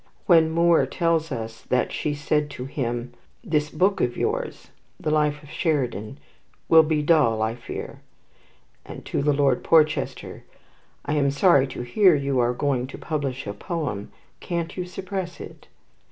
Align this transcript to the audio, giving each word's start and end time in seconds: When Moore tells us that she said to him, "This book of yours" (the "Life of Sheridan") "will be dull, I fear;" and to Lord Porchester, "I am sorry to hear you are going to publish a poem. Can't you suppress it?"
When 0.25 0.49
Moore 0.49 0.87
tells 0.87 1.31
us 1.31 1.61
that 1.69 1.91
she 1.91 2.15
said 2.15 2.49
to 2.49 2.65
him, 2.65 3.13
"This 3.43 3.69
book 3.69 4.01
of 4.01 4.17
yours" 4.17 4.71
(the 4.99 5.11
"Life 5.11 5.43
of 5.43 5.51
Sheridan") 5.51 6.17
"will 6.67 6.81
be 6.81 7.03
dull, 7.03 7.43
I 7.43 7.53
fear;" 7.53 8.01
and 8.83 9.05
to 9.05 9.21
Lord 9.21 9.63
Porchester, 9.63 10.43
"I 11.05 11.13
am 11.13 11.29
sorry 11.29 11.67
to 11.67 11.83
hear 11.83 12.15
you 12.15 12.39
are 12.39 12.51
going 12.53 12.87
to 12.87 12.97
publish 12.97 13.45
a 13.45 13.53
poem. 13.53 14.11
Can't 14.39 14.75
you 14.75 14.85
suppress 14.85 15.39
it?" 15.39 15.67